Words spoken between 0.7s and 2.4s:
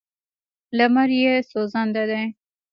لمر یې سوځنده دی.